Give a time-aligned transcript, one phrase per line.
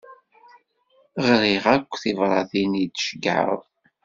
[1.27, 3.61] Ɣriɣ akk tibṛatin i d-tceyyɛeḍ.